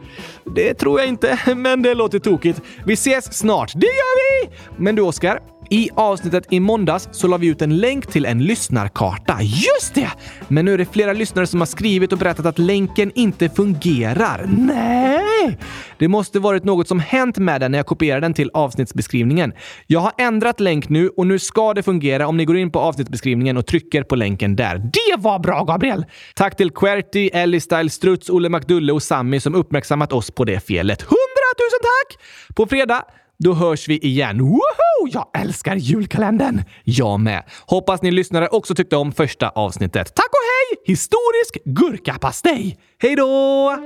Det 0.44 0.74
tror 0.74 1.00
jag 1.00 1.08
inte, 1.08 1.38
men 1.56 1.82
det 1.82 1.94
låter 1.94 2.18
tokigt. 2.18 2.60
Vi 2.86 2.92
ses 2.92 3.38
snart. 3.38 3.72
Det 3.74 3.86
gör 3.86 4.44
vi! 4.46 4.50
Men 4.76 4.94
du 4.94 5.02
Oskar, 5.02 5.40
i 5.70 5.90
avsnittet 5.94 6.52
i 6.52 6.60
måndags 6.60 7.08
så 7.12 7.26
la 7.26 7.36
vi 7.36 7.46
ut 7.46 7.62
en 7.62 7.76
länk 7.76 8.06
till 8.06 8.26
en 8.26 8.44
lyssnarkarta. 8.44 9.38
Just 9.42 9.94
det! 9.94 10.10
Men 10.48 10.64
nu 10.64 10.74
är 10.74 10.78
det 10.78 10.92
flera 10.92 11.12
lyssnare 11.12 11.46
som 11.46 11.60
har 11.60 11.66
skrivit 11.66 12.12
och 12.12 12.18
berättat 12.18 12.46
att 12.46 12.58
länken 12.58 13.12
inte 13.14 13.48
fungerar. 13.48 14.44
Nej! 14.48 15.58
Det 15.98 16.08
måste 16.08 16.38
varit 16.38 16.64
något 16.64 16.88
som 16.88 17.00
hänt 17.00 17.38
med 17.38 17.60
den 17.60 17.70
när 17.72 17.78
jag 17.78 17.86
kopierade 17.86 18.20
den 18.20 18.34
till 18.34 18.50
avsnittsbeskrivningen. 18.54 19.52
Jag 19.86 20.00
har 20.00 20.12
ändrat 20.18 20.60
länk 20.60 20.88
nu 20.88 21.08
och 21.08 21.26
nu 21.26 21.38
ska 21.38 21.74
det 21.74 21.82
fungera 21.82 22.26
om 22.26 22.36
ni 22.36 22.44
går 22.44 22.56
in 22.56 22.72
på 22.72 22.80
avsnittsbeskrivningen 22.80 23.56
och 23.56 23.66
trycker 23.66 24.02
på 24.02 24.16
länken 24.16 24.56
där. 24.56 24.76
Det 24.78 25.16
var 25.18 25.38
bra, 25.38 25.64
Gabriel! 25.64 26.04
Tack 26.34 26.56
till 26.56 26.70
Querty, 26.70 27.28
Ellie 27.32 27.60
Style 27.60 27.90
Struts, 27.90 28.30
Olle 28.30 28.48
McDulle 28.48 28.92
och 28.92 29.02
Sammy 29.02 29.40
som 29.40 29.54
uppmärksammat 29.54 30.12
oss 30.12 30.30
på 30.30 30.44
det 30.44 30.60
felet. 30.60 31.02
Hundratusen 31.02 31.80
tack! 31.82 32.18
På 32.56 32.66
fredag 32.66 33.04
då 33.44 33.54
hörs 33.54 33.88
vi 33.88 33.98
igen. 33.98 34.38
Woho! 34.42 35.08
Jag 35.10 35.26
älskar 35.42 35.76
julkalendern! 35.76 36.62
Jag 36.84 37.20
med. 37.20 37.44
Hoppas 37.66 38.02
ni 38.02 38.10
lyssnare 38.10 38.48
också 38.48 38.74
tyckte 38.74 38.96
om 38.96 39.12
första 39.12 39.48
avsnittet. 39.48 40.14
Tack 40.14 40.28
och 40.28 40.76
hej! 40.76 40.82
Historisk 40.86 41.58
gurkapastej! 41.64 42.78
Hej 42.98 43.16
då! 43.16 43.76